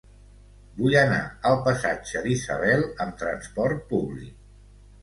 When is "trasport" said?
3.23-3.87